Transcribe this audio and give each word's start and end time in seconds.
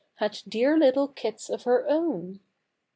—Had 0.15 0.39
dear 0.47 0.79
little 0.79 1.07
kits 1.09 1.47
of 1.47 1.61
her 1.65 1.87
own! 1.87 2.39